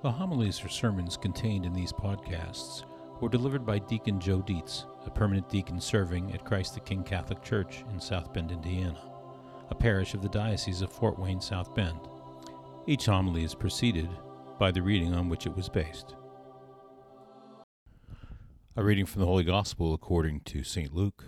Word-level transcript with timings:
The 0.00 0.12
homilies 0.12 0.64
or 0.64 0.68
sermons 0.68 1.16
contained 1.16 1.66
in 1.66 1.72
these 1.72 1.92
podcasts 1.92 2.84
were 3.20 3.28
delivered 3.28 3.66
by 3.66 3.80
Deacon 3.80 4.20
Joe 4.20 4.40
Dietz, 4.40 4.86
a 5.04 5.10
permanent 5.10 5.48
deacon 5.48 5.80
serving 5.80 6.32
at 6.32 6.44
Christ 6.44 6.74
the 6.74 6.80
King 6.80 7.02
Catholic 7.02 7.42
Church 7.42 7.82
in 7.90 7.98
South 7.98 8.32
Bend, 8.32 8.52
Indiana, 8.52 9.00
a 9.70 9.74
parish 9.74 10.14
of 10.14 10.22
the 10.22 10.28
Diocese 10.28 10.82
of 10.82 10.92
Fort 10.92 11.18
Wayne, 11.18 11.40
South 11.40 11.74
Bend. 11.74 11.98
Each 12.86 13.06
homily 13.06 13.42
is 13.42 13.56
preceded 13.56 14.08
by 14.56 14.70
the 14.70 14.82
reading 14.82 15.14
on 15.14 15.28
which 15.28 15.46
it 15.46 15.56
was 15.56 15.68
based. 15.68 16.14
A 18.76 18.84
reading 18.84 19.04
from 19.04 19.20
the 19.22 19.26
Holy 19.26 19.42
Gospel 19.42 19.94
according 19.94 20.42
to 20.42 20.62
St. 20.62 20.94
Luke. 20.94 21.24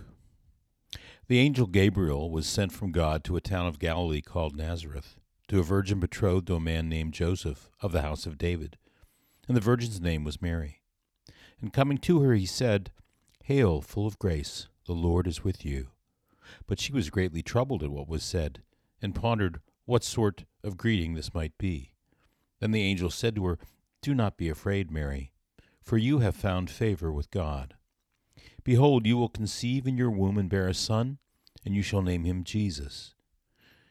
The 1.27 1.39
angel 1.39 1.67
Gabriel 1.67 2.31
was 2.31 2.47
sent 2.47 2.71
from 2.71 2.93
God 2.93 3.25
to 3.25 3.35
a 3.35 3.41
town 3.41 3.67
of 3.67 3.79
Galilee 3.79 4.21
called 4.21 4.55
Nazareth 4.55 5.17
to 5.51 5.59
a 5.59 5.63
virgin 5.63 5.99
betrothed 5.99 6.47
to 6.47 6.55
a 6.55 6.61
man 6.61 6.87
named 6.87 7.13
Joseph 7.13 7.69
of 7.81 7.91
the 7.91 8.03
house 8.03 8.25
of 8.25 8.37
David. 8.37 8.77
And 9.49 9.57
the 9.57 9.59
virgin's 9.59 9.99
name 9.99 10.23
was 10.23 10.41
Mary. 10.41 10.79
And 11.59 11.73
coming 11.73 11.97
to 11.97 12.21
her, 12.21 12.33
he 12.33 12.45
said, 12.45 12.89
Hail, 13.43 13.81
full 13.81 14.07
of 14.07 14.17
grace, 14.17 14.69
the 14.87 14.93
Lord 14.93 15.27
is 15.27 15.43
with 15.43 15.65
you. 15.65 15.89
But 16.67 16.79
she 16.79 16.93
was 16.93 17.09
greatly 17.09 17.41
troubled 17.41 17.83
at 17.83 17.91
what 17.91 18.07
was 18.07 18.23
said, 18.23 18.61
and 19.01 19.13
pondered 19.13 19.59
what 19.83 20.05
sort 20.05 20.45
of 20.63 20.77
greeting 20.77 21.15
this 21.15 21.33
might 21.33 21.57
be. 21.57 21.91
Then 22.61 22.71
the 22.71 22.83
angel 22.83 23.09
said 23.09 23.35
to 23.35 23.45
her, 23.47 23.59
Do 24.01 24.15
not 24.15 24.37
be 24.37 24.47
afraid, 24.47 24.89
Mary, 24.89 25.33
for 25.83 25.97
you 25.97 26.19
have 26.19 26.37
found 26.37 26.69
favor 26.69 27.11
with 27.11 27.29
God. 27.29 27.73
Behold, 28.63 29.05
you 29.05 29.17
will 29.17 29.27
conceive 29.27 29.85
in 29.85 29.97
your 29.97 30.11
womb 30.11 30.37
and 30.37 30.49
bear 30.49 30.69
a 30.69 30.73
son, 30.73 31.17
and 31.65 31.75
you 31.75 31.81
shall 31.81 32.01
name 32.01 32.23
him 32.23 32.45
Jesus. 32.45 33.15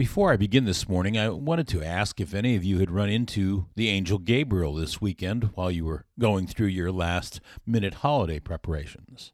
Before 0.00 0.32
I 0.32 0.38
begin 0.38 0.64
this 0.64 0.88
morning, 0.88 1.18
I 1.18 1.28
wanted 1.28 1.68
to 1.68 1.82
ask 1.82 2.22
if 2.22 2.32
any 2.32 2.56
of 2.56 2.64
you 2.64 2.78
had 2.78 2.90
run 2.90 3.10
into 3.10 3.66
the 3.76 3.90
angel 3.90 4.16
Gabriel 4.16 4.72
this 4.72 4.98
weekend 4.98 5.50
while 5.52 5.70
you 5.70 5.84
were 5.84 6.06
going 6.18 6.46
through 6.46 6.68
your 6.68 6.90
last 6.90 7.38
minute 7.66 7.96
holiday 7.96 8.40
preparations. 8.40 9.32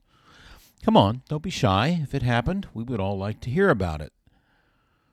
Come 0.85 0.97
on, 0.97 1.23
don't 1.29 1.45
be 1.45 1.51
shy. 1.51 2.01
If 2.03 2.17
it 2.17 2.25
happened, 2.25 2.67
we 2.75 2.83
would 2.83 2.99
all 2.99 3.17
like 3.17 3.41
to 3.43 3.51
hear 3.51 3.71
about 3.71 4.01
it. 4.01 4.13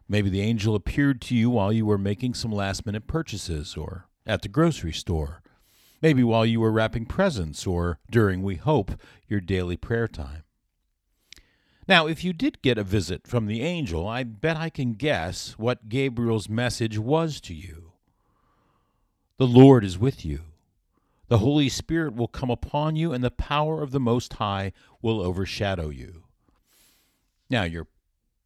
Maybe 0.09 0.31
the 0.31 0.41
angel 0.41 0.73
appeared 0.73 1.22
to 1.22 1.35
you 1.35 1.51
while 1.51 1.72
you 1.72 1.85
were 1.85 2.00
making 2.00 2.33
some 2.33 2.51
last 2.51 2.88
minute 2.88 3.06
purchases 3.06 3.77
or 3.77 4.07
at 4.25 4.41
the 4.41 4.47
grocery 4.47 4.91
store. 4.91 5.44
Maybe 6.01 6.23
while 6.23 6.47
you 6.47 6.61
were 6.61 6.72
wrapping 6.72 7.06
presents 7.06 7.67
or 7.67 8.00
during, 8.09 8.41
we 8.41 8.56
hope, 8.56 9.00
your 9.27 9.39
daily 9.39 9.77
prayer 9.77 10.07
time. 10.07 10.45
Now, 11.88 12.07
if 12.07 12.23
you 12.23 12.31
did 12.31 12.61
get 12.61 12.77
a 12.77 12.83
visit 12.83 13.27
from 13.27 13.45
the 13.45 13.61
angel, 13.61 14.07
I 14.07 14.23
bet 14.23 14.55
I 14.55 14.69
can 14.69 14.94
guess 14.94 15.51
what 15.57 15.89
Gabriel's 15.89 16.47
message 16.47 16.97
was 16.97 17.41
to 17.41 17.53
you. 17.53 17.91
The 19.38 19.47
Lord 19.47 19.83
is 19.83 19.97
with 19.97 20.23
you. 20.23 20.41
The 21.27 21.39
Holy 21.39 21.67
Spirit 21.67 22.16
will 22.16 22.27
come 22.27 22.49
upon 22.49 22.95
you, 22.95 23.11
and 23.11 23.23
the 23.23 23.31
power 23.31 23.81
of 23.81 23.91
the 23.91 23.99
Most 23.99 24.33
High 24.33 24.71
will 25.01 25.19
overshadow 25.21 25.89
you. 25.89 26.23
Now, 27.49 27.63
you're 27.63 27.88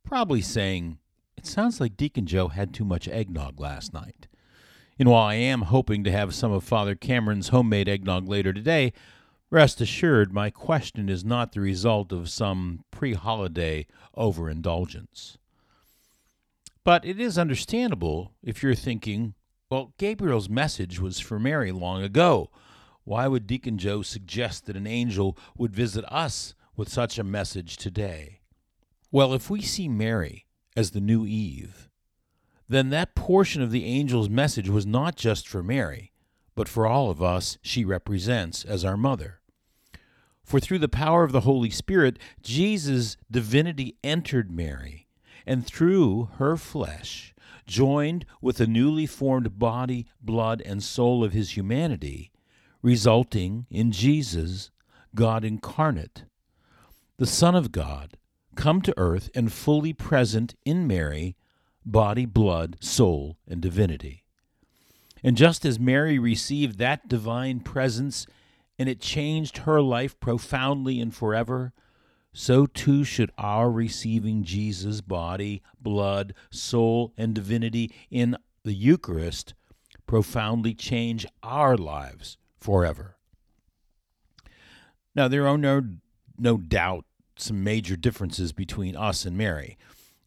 probably 0.03 0.41
saying, 0.41 0.97
it 1.35 1.45
sounds 1.45 1.79
like 1.79 1.97
Deacon 1.97 2.25
Joe 2.25 2.47
had 2.47 2.73
too 2.73 2.85
much 2.85 3.07
eggnog 3.07 3.59
last 3.59 3.93
night. 3.93 4.27
And 4.97 5.09
while 5.09 5.23
I 5.23 5.35
am 5.35 5.63
hoping 5.63 6.03
to 6.05 6.11
have 6.11 6.33
some 6.33 6.51
of 6.51 6.63
Father 6.63 6.95
Cameron's 6.95 7.49
homemade 7.49 7.87
eggnog 7.87 8.27
later 8.27 8.51
today, 8.51 8.93
Rest 9.49 9.79
assured, 9.79 10.33
my 10.33 10.49
question 10.49 11.07
is 11.07 11.23
not 11.23 11.53
the 11.53 11.61
result 11.61 12.11
of 12.11 12.29
some 12.29 12.83
pre 12.91 13.13
holiday 13.13 13.87
overindulgence. 14.15 15.37
But 16.83 17.05
it 17.05 17.19
is 17.19 17.37
understandable 17.37 18.33
if 18.43 18.61
you're 18.61 18.75
thinking, 18.75 19.35
well, 19.69 19.93
Gabriel's 19.97 20.49
message 20.49 20.99
was 20.99 21.19
for 21.19 21.39
Mary 21.39 21.71
long 21.71 22.01
ago. 22.03 22.49
Why 23.05 23.27
would 23.27 23.47
Deacon 23.47 23.77
Joe 23.77 24.01
suggest 24.01 24.65
that 24.65 24.75
an 24.75 24.87
angel 24.87 25.37
would 25.57 25.73
visit 25.73 26.03
us 26.11 26.53
with 26.75 26.89
such 26.89 27.17
a 27.17 27.23
message 27.23 27.77
today? 27.77 28.41
Well, 29.11 29.33
if 29.33 29.49
we 29.49 29.61
see 29.61 29.87
Mary 29.87 30.45
as 30.75 30.91
the 30.91 30.99
new 30.99 31.25
Eve, 31.25 31.89
then 32.67 32.89
that 32.89 33.15
portion 33.15 33.61
of 33.61 33.71
the 33.71 33.85
angel's 33.85 34.29
message 34.29 34.67
was 34.67 34.85
not 34.85 35.15
just 35.15 35.47
for 35.47 35.63
Mary, 35.63 36.11
but 36.53 36.67
for 36.67 36.85
all 36.85 37.09
of 37.09 37.21
us 37.21 37.57
she 37.61 37.85
represents 37.85 38.65
as 38.65 38.83
our 38.83 38.97
mother. 38.97 39.36
For 40.47 40.61
through 40.61 40.79
the 40.79 40.87
power 40.87 41.25
of 41.25 41.33
the 41.33 41.41
Holy 41.41 41.69
Spirit, 41.69 42.17
Jesus' 42.41 43.17
divinity 43.29 43.97
entered 44.01 44.49
Mary, 44.49 45.09
and 45.45 45.67
through 45.67 46.29
her 46.37 46.55
flesh, 46.55 47.35
joined 47.65 48.25
with 48.41 48.55
the 48.55 48.65
newly 48.65 49.05
formed 49.05 49.59
body, 49.59 50.07
blood, 50.21 50.61
and 50.65 50.81
soul 50.81 51.21
of 51.21 51.33
his 51.33 51.57
humanity, 51.57 52.31
resulting 52.81 53.65
in 53.69 53.91
Jesus, 53.91 54.71
God 55.13 55.43
incarnate, 55.43 56.23
the 57.17 57.27
Son 57.27 57.53
of 57.53 57.73
God, 57.73 58.15
come 58.55 58.81
to 58.83 58.93
earth 58.95 59.29
and 59.35 59.51
fully 59.51 59.91
present 59.91 60.55
in 60.63 60.87
Mary, 60.87 61.35
body, 61.85 62.25
blood, 62.25 62.77
soul, 62.79 63.35
and 63.49 63.59
divinity. 63.59 64.23
And 65.21 65.35
just 65.35 65.65
as 65.65 65.77
Mary 65.77 66.17
received 66.17 66.77
that 66.77 67.09
divine 67.09 67.59
presence 67.59 68.25
and 68.79 68.87
it 68.87 68.99
changed 68.99 69.59
her 69.59 69.81
life 69.81 70.19
profoundly 70.19 70.99
and 70.99 71.13
forever, 71.13 71.73
so 72.33 72.65
too 72.65 73.03
should 73.03 73.31
our 73.37 73.71
receiving 73.71 74.43
Jesus' 74.43 75.01
body, 75.01 75.61
blood, 75.81 76.33
soul, 76.51 77.13
and 77.17 77.33
divinity 77.33 77.91
in 78.11 78.37
the 78.63 78.73
Eucharist 78.73 79.53
profoundly 80.05 80.73
change 80.73 81.25
our 81.43 81.75
lives 81.75 82.37
forever. 82.59 83.17
Now, 85.15 85.27
there 85.27 85.47
are 85.47 85.57
no, 85.57 85.81
no 86.37 86.57
doubt 86.57 87.05
some 87.37 87.63
major 87.63 87.95
differences 87.95 88.53
between 88.53 88.95
us 88.95 89.25
and 89.25 89.37
Mary. 89.37 89.77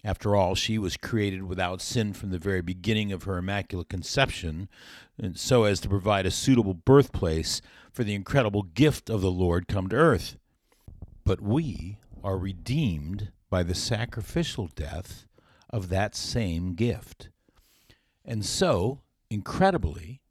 After 0.02 0.34
all, 0.34 0.54
she 0.54 0.78
was 0.78 0.96
created 0.96 1.42
without 1.42 1.82
sin 1.82 2.14
from 2.14 2.30
the 2.30 2.38
very 2.38 2.62
beginning 2.62 3.12
of 3.12 3.24
her 3.24 3.36
Immaculate 3.36 3.90
Conception, 3.90 4.68
and 5.18 5.38
so 5.38 5.64
as 5.64 5.80
to 5.80 5.88
provide 5.88 6.24
a 6.24 6.30
suitable 6.30 6.72
birthplace 6.72 7.60
for 7.92 8.02
the 8.02 8.14
incredible 8.14 8.62
gift 8.62 9.10
of 9.10 9.20
the 9.20 9.30
Lord 9.30 9.68
come 9.68 9.88
to 9.88 9.96
earth. 9.96 10.38
But 11.24 11.42
we 11.42 11.98
are 12.24 12.38
redeemed 12.38 13.30
by 13.50 13.62
the 13.62 13.74
sacrificial 13.74 14.68
death 14.74 15.26
of 15.68 15.90
that 15.90 16.14
same 16.14 16.74
gift. 16.74 17.28
And 18.24 18.44
so, 18.44 19.02
incredibly, 19.28 20.22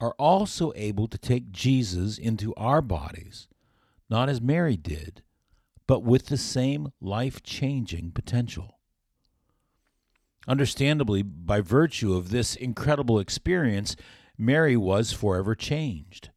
are 0.00 0.14
also 0.18 0.72
able 0.76 1.08
to 1.08 1.18
take 1.18 1.52
Jesus 1.52 2.16
into 2.16 2.54
our 2.54 2.80
bodies, 2.80 3.48
not 4.08 4.28
as 4.28 4.40
Mary 4.40 4.76
did, 4.76 5.22
but 5.86 6.02
with 6.02 6.26
the 6.26 6.38
same 6.38 6.92
life 7.00 7.42
changing 7.42 8.12
potential. 8.12 8.78
Understandably, 10.46 11.22
by 11.22 11.60
virtue 11.60 12.14
of 12.14 12.30
this 12.30 12.54
incredible 12.54 13.18
experience, 13.18 13.96
Mary 14.36 14.76
was 14.76 15.12
forever 15.12 15.54
changed. 15.54 16.30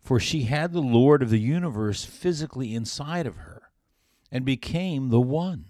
For 0.00 0.18
she 0.18 0.42
had 0.42 0.72
the 0.72 0.80
Lord 0.80 1.22
of 1.22 1.30
the 1.30 1.38
universe 1.40 2.04
physically 2.04 2.74
inside 2.74 3.26
of 3.26 3.36
her 3.36 3.70
and 4.30 4.44
became 4.44 5.08
the 5.08 5.20
one, 5.20 5.66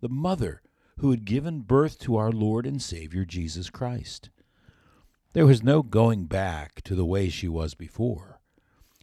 the 0.00 0.08
mother 0.08 0.62
who 0.98 1.10
had 1.10 1.24
given 1.24 1.60
birth 1.60 1.98
to 2.00 2.16
our 2.16 2.30
Lord 2.30 2.66
and 2.66 2.80
Savior 2.80 3.24
Jesus 3.24 3.70
Christ. 3.70 4.30
There 5.32 5.46
was 5.46 5.62
no 5.62 5.82
going 5.82 6.26
back 6.26 6.82
to 6.82 6.94
the 6.94 7.04
way 7.04 7.28
she 7.28 7.48
was 7.48 7.74
before. 7.74 8.40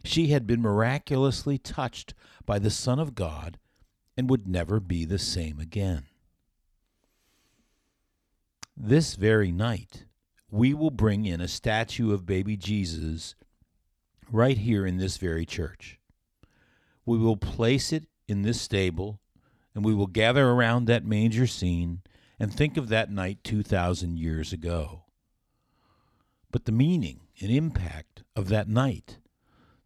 She 0.04 0.28
had 0.28 0.48
been 0.48 0.62
miraculously 0.62 1.58
touched 1.58 2.14
by 2.46 2.60
the 2.60 2.70
Son 2.70 3.00
of 3.00 3.16
God 3.16 3.60
and 4.16 4.30
would 4.30 4.48
never 4.48 4.80
be 4.80 5.06
the 5.06 5.20
same 5.20 5.60
again. 5.60 6.06
This 8.81 9.16
very 9.16 9.52
night, 9.52 10.06
we 10.50 10.74
will 10.74 10.90
bring 10.90 11.26
in 11.26 11.42
a 11.42 11.50
statue 11.50 12.14
of 12.14 12.26
baby 12.26 12.56
Jesus 12.56 13.36
right 14.31 14.58
here 14.58 14.86
in 14.86 14.96
this 14.96 15.18
very 15.18 15.46
church. 15.46 16.00
We 17.06 17.18
will 17.18 17.36
place 17.36 17.92
it 17.92 18.06
in 18.30 18.44
this 18.44 18.62
stable, 18.62 19.20
and 19.76 19.84
we 19.84 19.94
will 19.94 20.08
gather 20.08 20.48
around 20.48 20.86
that 20.86 21.04
manger 21.04 21.46
scene 21.46 22.04
and 22.40 22.54
think 22.54 22.78
of 22.78 22.88
that 22.88 23.12
night 23.12 23.40
2,000 23.44 24.18
years 24.18 24.54
ago. 24.54 25.04
But 26.50 26.64
the 26.64 26.72
meaning 26.72 27.20
and 27.42 27.52
impact 27.52 28.24
of 28.34 28.48
that 28.48 28.70
night, 28.70 29.18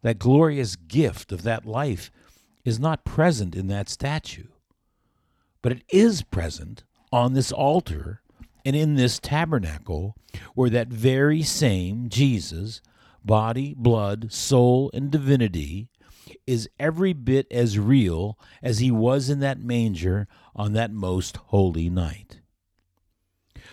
that 0.02 0.20
glorious 0.20 0.76
gift 0.76 1.32
of 1.32 1.42
that 1.42 1.66
life, 1.66 2.12
is 2.64 2.78
not 2.78 3.04
present 3.04 3.56
in 3.56 3.66
that 3.66 3.88
statue. 3.88 4.50
But 5.62 5.72
it 5.72 5.82
is 5.88 6.22
present 6.22 6.84
on 7.10 7.32
this 7.32 7.50
altar 7.50 8.20
and 8.64 8.74
in 8.74 8.94
this 8.94 9.18
tabernacle 9.18 10.16
where 10.54 10.70
that 10.70 10.88
very 10.88 11.42
same 11.42 12.08
Jesus, 12.08 12.80
body, 13.24 13.74
blood, 13.76 14.32
soul, 14.32 14.90
and 14.94 15.10
divinity, 15.10 15.88
is 16.46 16.68
every 16.78 17.12
bit 17.12 17.46
as 17.50 17.78
real 17.78 18.38
as 18.62 18.78
he 18.78 18.90
was 18.90 19.28
in 19.28 19.40
that 19.40 19.58
manger 19.58 20.26
on 20.54 20.72
that 20.72 20.92
most 20.92 21.36
holy 21.36 21.90
night. 21.90 22.40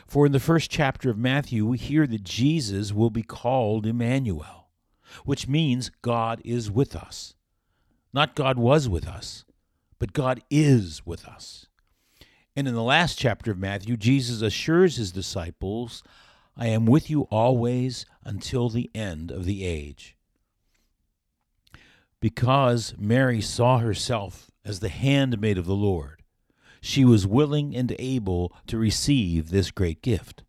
For 0.08 0.26
in 0.26 0.34
the 0.34 0.40
first 0.40 0.70
chapter 0.70 1.10
of 1.10 1.18
Matthew, 1.18 1.66
we 1.66 1.78
hear 1.78 2.06
that 2.06 2.24
Jesus 2.24 2.92
will 2.92 3.10
be 3.10 3.24
called 3.24 3.86
Emmanuel, 3.86 4.70
which 5.24 5.48
means 5.48 5.92
God 6.02 6.42
is 6.44 6.70
with 6.70 6.96
us. 6.96 7.36
Not 8.14 8.36
God 8.36 8.58
was 8.58 8.90
with 8.90 9.08
us, 9.08 9.46
but 10.00 10.12
God 10.12 10.42
is 10.50 11.06
with 11.06 11.26
us. 11.26 11.68
And 12.56 12.68
in 12.68 12.74
the 12.74 12.84
last 12.84 13.18
chapter 13.18 13.52
of 13.52 13.58
Matthew, 13.58 13.96
Jesus 13.96 14.42
assures 14.42 14.98
his 14.98 15.12
disciples, 15.12 16.04
I 16.58 16.68
am 16.68 16.86
with 16.86 17.10
you 17.10 17.22
always 17.24 18.06
until 18.26 18.70
the 18.70 18.90
end 18.94 19.32
of 19.32 19.46
the 19.46 19.66
age. 19.66 20.18
Because 22.20 22.94
Mary 23.00 23.42
saw 23.42 23.80
herself 23.80 24.52
as 24.66 24.80
the 24.80 24.90
handmaid 24.90 25.58
of 25.58 25.66
the 25.66 25.76
Lord, 25.76 26.22
she 26.82 27.06
was 27.06 27.26
willing 27.26 27.76
and 27.76 27.96
able 27.98 28.54
to 28.68 28.78
receive 28.78 29.50
this 29.50 29.72
great 29.72 30.02
gift. 30.02 30.44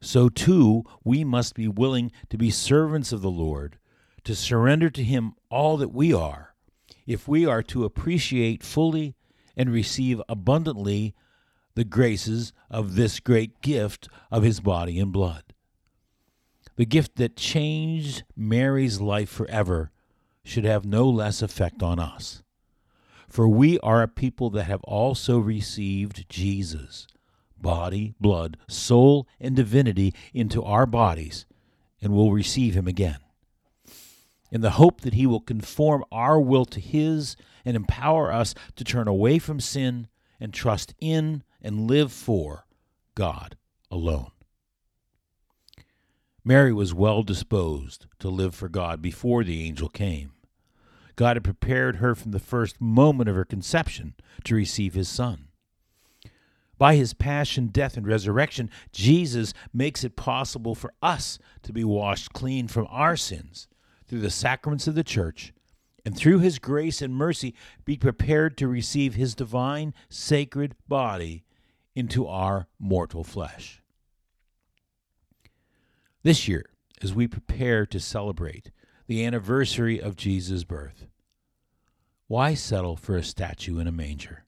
So 0.00 0.28
too, 0.28 0.84
we 1.04 1.24
must 1.24 1.54
be 1.54 1.68
willing 1.68 2.10
to 2.30 2.38
be 2.38 2.50
servants 2.50 3.12
of 3.12 3.20
the 3.20 3.30
Lord, 3.30 3.78
to 4.24 4.34
surrender 4.34 4.88
to 4.90 5.04
Him 5.04 5.34
all 5.50 5.76
that 5.76 5.92
we 5.92 6.12
are, 6.12 6.54
if 7.06 7.28
we 7.28 7.44
are 7.44 7.62
to 7.64 7.84
appreciate 7.84 8.62
fully 8.62 9.14
and 9.56 9.70
receive 9.70 10.20
abundantly 10.28 11.14
the 11.74 11.84
graces 11.84 12.52
of 12.70 12.94
this 12.94 13.20
great 13.20 13.60
gift 13.62 14.08
of 14.30 14.42
His 14.42 14.60
body 14.60 14.98
and 14.98 15.12
blood. 15.12 15.42
The 16.76 16.86
gift 16.86 17.16
that 17.16 17.36
changed 17.36 18.24
Mary's 18.36 19.00
life 19.00 19.28
forever 19.28 19.90
should 20.44 20.64
have 20.64 20.84
no 20.84 21.08
less 21.08 21.42
effect 21.42 21.82
on 21.82 21.98
us. 21.98 22.42
For 23.28 23.48
we 23.48 23.78
are 23.80 24.02
a 24.02 24.08
people 24.08 24.50
that 24.50 24.64
have 24.64 24.82
also 24.84 25.38
received 25.38 26.28
Jesus, 26.28 27.06
body, 27.58 28.14
blood, 28.20 28.58
soul, 28.68 29.26
and 29.40 29.56
divinity 29.56 30.14
into 30.34 30.62
our 30.62 30.84
bodies, 30.84 31.46
and 32.02 32.12
will 32.12 32.32
receive 32.32 32.74
him 32.74 32.86
again. 32.86 33.21
In 34.52 34.60
the 34.60 34.72
hope 34.72 35.00
that 35.00 35.14
he 35.14 35.26
will 35.26 35.40
conform 35.40 36.04
our 36.12 36.38
will 36.38 36.66
to 36.66 36.78
his 36.78 37.36
and 37.64 37.74
empower 37.74 38.30
us 38.30 38.54
to 38.76 38.84
turn 38.84 39.08
away 39.08 39.38
from 39.38 39.58
sin 39.60 40.08
and 40.38 40.52
trust 40.52 40.94
in 41.00 41.42
and 41.62 41.88
live 41.88 42.12
for 42.12 42.66
God 43.14 43.56
alone. 43.90 44.30
Mary 46.44 46.72
was 46.72 46.92
well 46.92 47.22
disposed 47.22 48.06
to 48.18 48.28
live 48.28 48.54
for 48.54 48.68
God 48.68 49.00
before 49.00 49.42
the 49.42 49.64
angel 49.66 49.88
came. 49.88 50.32
God 51.16 51.36
had 51.36 51.44
prepared 51.44 51.96
her 51.96 52.14
from 52.14 52.32
the 52.32 52.38
first 52.38 52.78
moment 52.78 53.30
of 53.30 53.36
her 53.36 53.44
conception 53.46 54.14
to 54.44 54.54
receive 54.54 54.92
his 54.92 55.08
Son. 55.08 55.48
By 56.76 56.96
his 56.96 57.14
passion, 57.14 57.68
death, 57.68 57.96
and 57.96 58.06
resurrection, 58.06 58.68
Jesus 58.92 59.54
makes 59.72 60.04
it 60.04 60.16
possible 60.16 60.74
for 60.74 60.92
us 61.00 61.38
to 61.62 61.72
be 61.72 61.84
washed 61.84 62.32
clean 62.34 62.68
from 62.68 62.86
our 62.90 63.16
sins 63.16 63.68
through 64.12 64.20
the 64.20 64.28
sacraments 64.28 64.86
of 64.86 64.94
the 64.94 65.02
church, 65.02 65.54
and 66.04 66.14
through 66.14 66.38
his 66.38 66.58
grace 66.58 67.00
and 67.00 67.14
mercy 67.14 67.54
be 67.86 67.96
prepared 67.96 68.58
to 68.58 68.68
receive 68.68 69.14
his 69.14 69.34
divine, 69.34 69.94
sacred 70.10 70.74
body 70.86 71.44
into 71.94 72.26
our 72.26 72.68
mortal 72.78 73.24
flesh. 73.24 73.80
This 76.22 76.46
year, 76.46 76.66
as 77.00 77.14
we 77.14 77.26
prepare 77.26 77.86
to 77.86 77.98
celebrate 77.98 78.70
the 79.06 79.24
anniversary 79.24 79.98
of 79.98 80.14
Jesus' 80.14 80.62
birth. 80.62 81.06
Why 82.26 82.52
settle 82.52 82.96
for 82.96 83.16
a 83.16 83.24
statue 83.24 83.78
in 83.78 83.86
a 83.86 83.92
manger? 83.92 84.44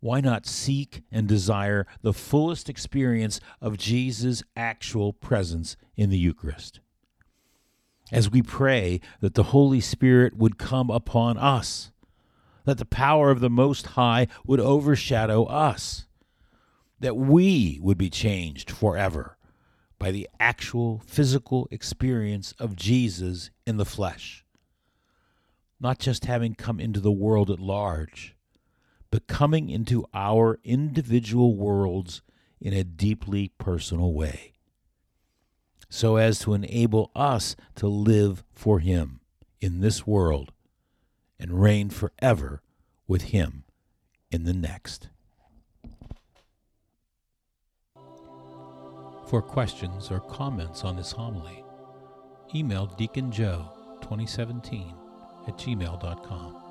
Why 0.00 0.20
not 0.20 0.46
seek 0.46 1.04
and 1.12 1.28
desire 1.28 1.86
the 2.02 2.12
fullest 2.12 2.68
experience 2.68 3.38
of 3.60 3.78
Jesus' 3.78 4.42
actual 4.56 5.12
presence 5.12 5.76
in 5.96 6.10
the 6.10 6.18
Eucharist? 6.18 6.80
As 8.12 8.30
we 8.30 8.42
pray 8.42 9.00
that 9.20 9.34
the 9.34 9.44
Holy 9.44 9.80
Spirit 9.80 10.36
would 10.36 10.58
come 10.58 10.90
upon 10.90 11.38
us, 11.38 11.92
that 12.64 12.78
the 12.78 12.84
power 12.84 13.30
of 13.30 13.40
the 13.40 13.50
Most 13.50 13.88
High 13.88 14.26
would 14.44 14.60
overshadow 14.60 15.44
us, 15.44 16.06
that 16.98 17.16
we 17.16 17.78
would 17.82 17.98
be 17.98 18.10
changed 18.10 18.70
forever 18.70 19.36
by 19.98 20.10
the 20.10 20.28
actual 20.40 21.02
physical 21.06 21.68
experience 21.70 22.52
of 22.58 22.76
Jesus 22.76 23.50
in 23.66 23.76
the 23.76 23.84
flesh. 23.84 24.44
Not 25.78 25.98
just 25.98 26.24
having 26.24 26.54
come 26.54 26.80
into 26.80 27.00
the 27.00 27.12
world 27.12 27.50
at 27.50 27.60
large, 27.60 28.34
but 29.10 29.26
coming 29.26 29.70
into 29.70 30.04
our 30.14 30.58
individual 30.64 31.54
worlds 31.54 32.22
in 32.60 32.72
a 32.72 32.84
deeply 32.84 33.52
personal 33.58 34.12
way, 34.12 34.52
so 35.88 36.16
as 36.16 36.38
to 36.40 36.54
enable 36.54 37.10
us 37.14 37.56
to 37.76 37.86
live 37.86 38.44
for 38.52 38.78
Him 38.80 39.20
in 39.60 39.80
this 39.80 40.06
world 40.06 40.52
and 41.38 41.60
reign 41.60 41.90
forever 41.90 42.62
with 43.06 43.22
Him 43.22 43.64
in 44.30 44.44
the 44.44 44.52
next. 44.52 45.08
For 49.28 49.40
questions 49.40 50.10
or 50.10 50.20
comments 50.20 50.82
on 50.82 50.96
this 50.96 51.12
homily, 51.12 51.64
email 52.54 52.86
Deacon 52.86 53.30
Joe 53.30 53.72
2017 54.02 54.94
at 55.46 55.56
gmail.com. 55.56 56.69